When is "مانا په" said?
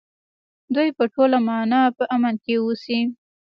1.47-2.03